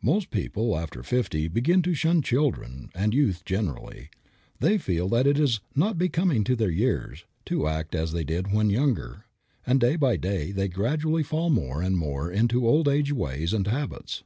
[0.00, 4.10] Most people after fifty begin to shun children and youth generally.
[4.60, 8.52] They feel that it is not "becoming to their years" to act as they did
[8.52, 9.24] when younger,
[9.66, 13.66] and day by day they gradually fall more and more into old age ways and
[13.66, 14.22] habits.